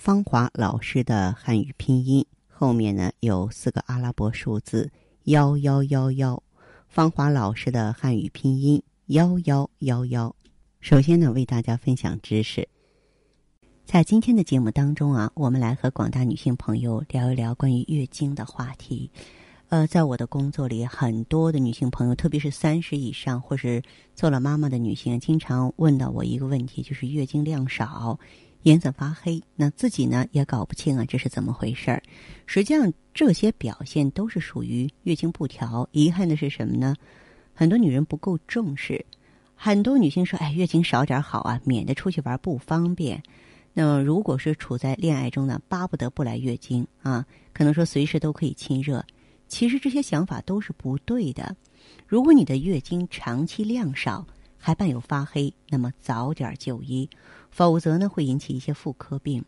[0.00, 4.90] 芳华老师的汉语拼音后面呢有四个阿拉伯数字
[5.24, 6.42] 幺幺幺幺。
[6.88, 10.34] 芳华老师的汉语拼音幺幺幺幺。
[10.80, 12.66] 首先呢，为大家分享知识。
[13.84, 19.10] 在今天的节目当中啊，我们来和广大女性朋友聊一聊关于月经的话题。
[19.68, 23.82] 呃，在我的工作里，很多的女性朋友，特别是三十以上或是
[24.14, 28.18] 做了妈妈的女性，经常问到我一个问题，就是月经量少，
[28.62, 32.02] 颜色发黑，那自己呢也搞不清啊，这是怎么回事儿？
[32.46, 35.88] 实际上，这些表现都是属于月经不调。
[35.92, 36.94] 遗憾的是什么呢？
[37.54, 39.04] 很多女人不够重视。
[39.54, 43.22] 很多女性说：“哎，月经少点好啊，免得出去玩不方便。”
[43.72, 49.04] 那么，如果是处在恋爱中呢，巴不得不来月经啊，可能说随时都可以亲热。
[49.48, 51.54] 其实这些想法都是不对的。
[52.06, 57.08] 如果你的月经长期量少，还伴有发黑，那么早点就医，
[57.50, 59.44] 否则呢会引起一些妇科病。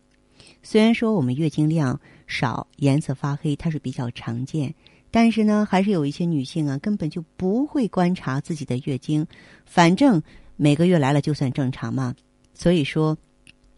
[0.63, 4.75] 虽然说我们月经量少、颜色发黑，它是比较常见，
[5.11, 9.27] 但是呢，还是有一些女性啊，根本就不会观察自己的月经，
[9.65, 10.23] 反正
[10.57, 12.15] 每个月来了就算正常嘛。
[12.55, 13.17] 所以说。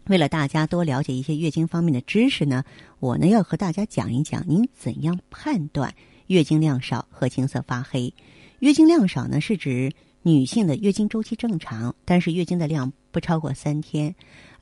[0.07, 2.63] 为了大家多了解一些月经方面的知识呢，
[2.99, 5.91] 我呢要和大家讲一讲您怎样判断
[6.27, 8.13] 月经量少和青色发黑。
[8.59, 14.13] 月经量少呢是指女性的月经周期正常，但是月经的量不超过三天，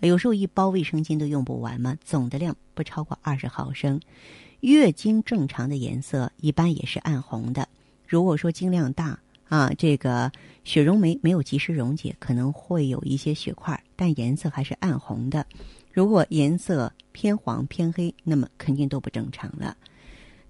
[0.02, 4.00] 有时候一包卫生巾都用不完嘛，总的量不超过二十毫升。
[4.60, 7.68] 月经正常的颜色一般也是暗红的。
[8.08, 9.18] 如果说经量大，
[9.50, 10.32] 啊，这个
[10.64, 15.44] 血溶酶没有及时溶解，可能会有一些血块，但颜色还是暗红的。
[15.92, 19.76] 如果颜色偏黄偏黑，那么肯定都不正常了。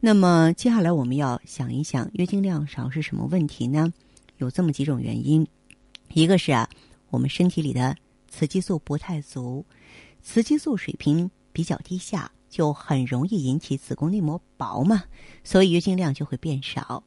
[0.02, 3.94] 那么接下来我们要想一想，月经量少是什么问题呢？
[4.40, 5.48] 有这么几种原因，
[6.12, 6.70] 一个是啊，
[7.14, 7.96] 我们身体里的
[8.28, 9.64] 雌激素不太足，
[10.24, 15.04] 雌激素水平比较低下，就很容易引起子宫内膜薄嘛，
[15.44, 17.04] 所以月经量就会变少。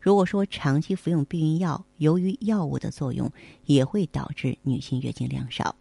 [0.00, 3.28] 如果说长期服用避孕药，由于药物的作用，
[3.64, 5.74] 也会导致女性月经量少。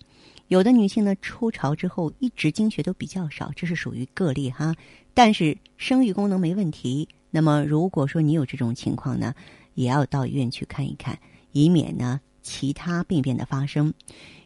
[0.47, 4.73] 有的女性呢，初潮之后一直经血都比较少，这是属于个例哈。
[5.13, 7.07] 但是生育功能没问题。
[7.29, 9.35] 那么如果说你有这种情况呢，
[9.75, 11.19] 也要到医院去看一看，
[11.51, 13.93] 以免呢其他病变的发生。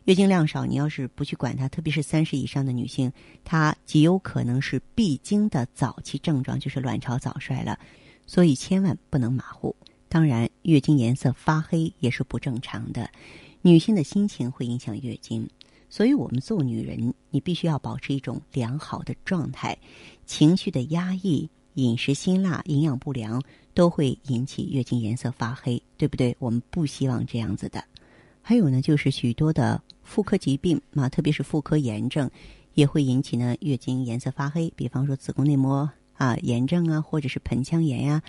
[0.06, 3.14] 月经量少，你要是不去管它，特别是三十以上的女性，
[3.46, 7.78] 她极有可能是闭经的早期症状，就是卵巢早衰了。
[8.26, 9.76] 所以千万不能马虎。
[10.10, 13.08] 当然，月经颜色发黑也是不正常的。
[13.62, 15.48] 女性的心情会影响月经，
[15.88, 19.78] 所以我们做女人，你必须要保持一种良好的状态。
[20.26, 23.40] 情绪的压抑、饮食辛辣、营养不良
[23.74, 26.36] 都会引起月经颜色发黑，对不对？
[26.40, 27.84] 我们不希望这样子的。
[28.42, 32.30] 还有呢，就是许多的妇科疾病啊，特别是妇科炎症，
[32.74, 34.72] 也会引起呢月经颜色发黑。
[34.76, 35.90] 比方说子宫内膜。
[36.16, 38.22] 啊，炎症啊，或者是盆腔炎呀，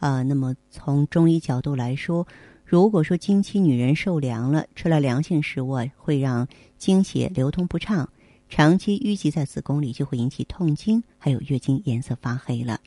[0.00, 2.26] 啊，那么从中医角度来说，
[2.62, 8.06] 如果说经期女人受凉了，吃了凉性食物，会让经血流通不畅，
[8.50, 12.78] 长期淤积在子宫里，就会引起痛经，还有月经颜色发黑了。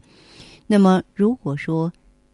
[0.67, 1.91] 那么，如果说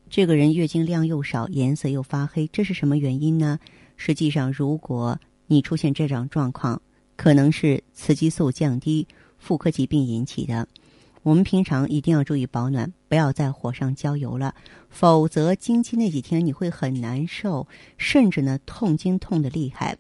[0.09, 3.59] 这个人月经量又少，颜色又发黑，这是什么原因呢？
[3.97, 6.81] 实际上，如果你出现这种状况，
[7.18, 9.06] 可能是雌激素降低、
[9.38, 10.68] 妇科疾病引起的。
[11.23, 14.56] 我们平常一定要注意保暖，不要在火上浇油了，
[14.90, 19.97] 否则经期那几天你会很难受，甚至呢痛经痛的厉害。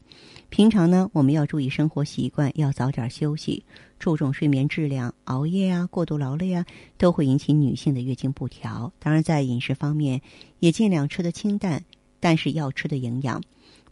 [0.49, 3.65] 平常呢，我们要注意生活习惯，要早点休息，
[3.99, 5.13] 注重睡眠质量。
[5.25, 6.65] 熬夜啊，过度劳累啊，
[6.97, 8.91] 都会引起女性的月经不调。
[8.97, 10.21] 当然，在饮食方面
[10.59, 11.83] 也尽量吃的清淡，
[12.19, 13.43] 但是要吃的营养，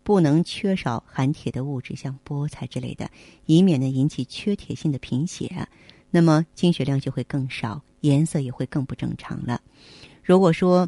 [0.01, 3.11] 不能缺少含铁的物质，像菠菜之类的，
[3.45, 5.67] 以免呢引起缺铁性的贫血。
[6.09, 9.61] 那么经血量就会更少，颜色也会更不正常了。
[10.23, 10.87] 如果说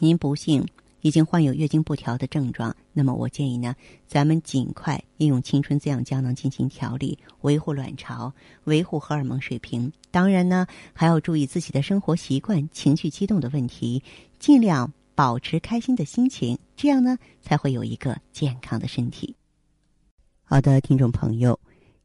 [0.00, 0.66] 您不幸
[1.00, 3.76] 已经患有月经不调的症状，那么我建议呢，
[4.08, 8.34] 咱们尽快应用青春滋养胶囊进行调理，维护卵巢，
[8.64, 9.92] 维护荷尔蒙水平。
[10.10, 14.02] 当然呢，还要注意自己的生活习惯、情绪激动的问题，
[14.40, 19.36] 尽量保持开心的心情，这样呢才会有一个健康的身体。
[20.42, 21.56] 好的，听众朋友，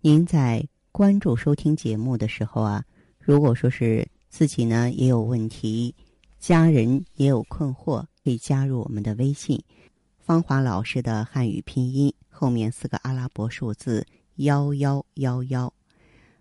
[0.02, 0.64] 您在。
[0.94, 2.86] 关注收听节目的时候啊，
[3.18, 5.96] 如果说是自己呢也有问题，
[6.38, 9.60] 家人也有困惑，可以加入我们的微信
[10.26, 15.74] “芳华老师的汉语拼音”后面四个阿拉伯数字幺幺幺幺，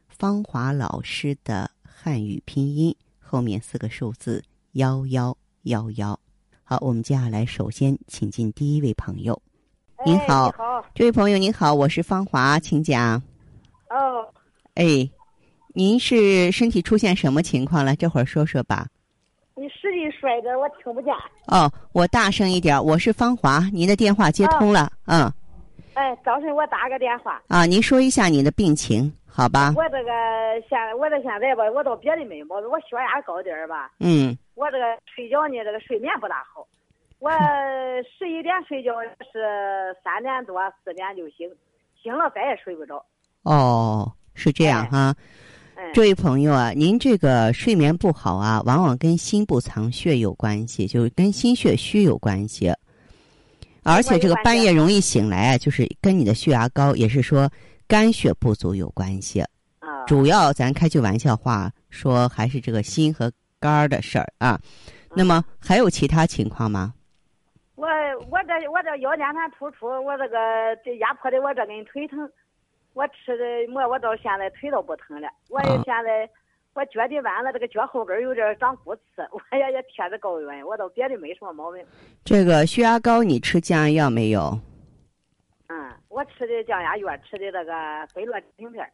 [0.08, 4.44] 芳华老师的汉语拼音后面四个数字
[4.74, 6.16] 幺幺幺幺。
[6.62, 9.42] 好，我们接下来首先请进第一位朋友。
[10.06, 13.20] 您好，哎、好，这位朋友您好，我是芳华，请讲。
[13.90, 14.32] 哦，
[14.74, 15.10] 哎，
[15.74, 17.96] 您是身体出现什么情况了？
[17.96, 18.86] 这会儿说说吧。
[19.92, 21.14] 你使劲说一点，我听不见。
[21.46, 24.90] 哦，我大声一点，我是芳华，您的电话接通了。
[25.06, 25.30] 嗯，
[25.94, 29.72] 哎，早晨我打个电话，啊，您说一下你的病情，好吧？
[29.76, 30.10] 我这个
[30.68, 34.84] 现我这现在吧，我倒别的没毛病，我血压高点儿吧，嗯，我这个
[35.14, 36.66] 睡觉呢，这个睡眠不大好。
[37.18, 37.30] 我
[38.18, 38.92] 十一点睡觉
[39.30, 41.48] 是三点多四点就醒，
[42.02, 43.04] 醒了再也睡不着。
[43.42, 45.10] 哦，是这样哎哈。
[45.10, 45.14] 嗯，
[45.94, 52.72] 这位朋友啊，您这个睡眠不好啊，往往跟心不藏血有关系，就是跟心血虚有关系。
[53.82, 57.50] 而且这个半夜容易醒来啊，就是跟你的血压高，也是说
[57.86, 59.40] 肝血不足有关系。
[59.80, 64.58] 啊，主要咱开句玩笑话说，还是这个心和肝儿的事儿啊。
[65.14, 66.94] 那么还有其他情况吗？
[67.74, 67.88] 我
[68.30, 70.36] 我这我这腰间盘突出，我这个
[70.84, 72.18] 这压迫的我这根腿疼，
[72.94, 75.28] 我吃的馍，我到现在腿都不疼了。
[75.48, 76.28] 我也啊现在
[76.74, 81.84] 我脚底弯了，这个脚后跟有点长骨刺， 我也也贴着膏药，我倒别的没什么毛病。
[82.24, 84.58] 这个血压高，你吃降压药没有？
[85.68, 88.90] 嗯，我吃的降压药，吃的这个飞乐平片儿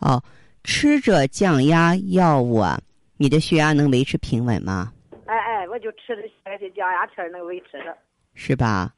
[0.00, 0.22] 哦，
[0.64, 2.80] 吃着降压药物啊，
[3.16, 4.92] 你的血压能维持平稳吗？
[5.26, 7.96] 哎哎，我就吃的这些降压片能维持着。
[8.34, 8.92] 是吧？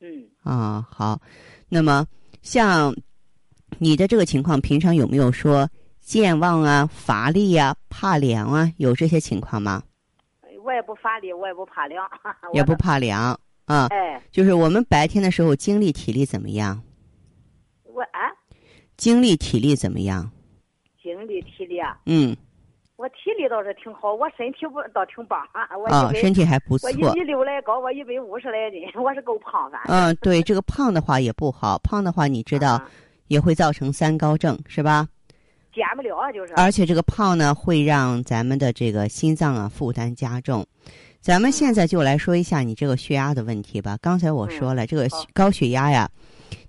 [0.00, 1.18] 嗯，啊，好。
[1.68, 2.06] 那么
[2.42, 2.94] 像
[3.78, 5.68] 你的这个情况，平常有没有说
[6.00, 9.82] 健忘啊、乏力啊、怕凉啊，有这些情况吗？
[10.64, 12.06] 我也不乏力，我也不怕凉，
[12.54, 13.88] 也不怕凉啊。
[13.90, 16.82] 哎，就是我们白天的时候精力体力怎么样？
[17.84, 18.32] 我啊，
[18.96, 20.30] 精力体力怎么样？
[21.02, 22.34] 精力体力啊，嗯，
[22.96, 25.38] 我体力倒是挺好，我身体不倒挺棒，
[25.78, 26.92] 我啊，一百身体还不错我。
[26.92, 29.94] 一米六来高，我一百五十来斤， 我是够胖反正。
[29.94, 32.90] 嗯，对，这个胖的话也不好，胖的话你知道啊
[33.28, 35.08] 也会造成三高症，是吧？
[35.72, 36.54] 减不了啊，就是。
[36.54, 40.64] 而且这个胖呢，会让咱们的这个心脏啊负担加重。
[41.20, 43.98] 咱们现在就来说一下你这个血压的问题吧。
[44.02, 46.08] 刚才我说了，这个高血压呀，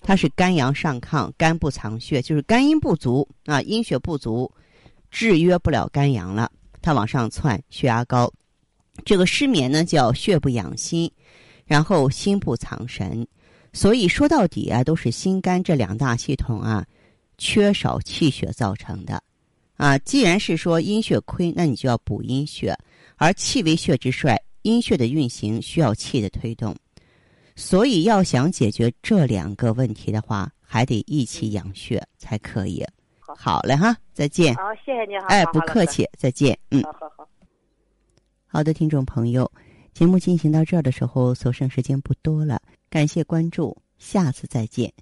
[0.02, 4.52] 它是肝阳上亢，肝不藏血，就是肝阴不足啊，阴血不足，
[5.12, 6.50] 制约不了肝阳了，
[6.82, 8.32] 它往上窜，血压高。
[9.04, 11.12] 这个失眠呢叫血不养心，
[11.66, 13.28] 然后心不藏神，
[13.76, 16.86] 所以说到底啊，都是心肝这两大系统啊
[17.38, 19.22] 缺少气血造成的。
[19.76, 22.74] 啊，既然是说阴血亏，那你就要补阴血，
[23.18, 26.74] 而气为血之帅，阴血的运行需要气的推动，
[27.58, 32.82] 所以要想解决这两个问题的话，还得一起养血才可以。
[33.20, 34.56] 好好嘞哈，再见。
[34.56, 35.26] 好，谢谢你哈。
[35.28, 35.46] 哎。
[35.48, 36.58] 不客气，再见。
[36.72, 36.82] 嗯。
[36.84, 37.28] 好好好。
[38.48, 39.52] 好的，听众朋友，
[39.94, 42.62] 节目进行到这儿的时候，所剩时间不多了，
[42.96, 44.94] 感谢关注，下次再见。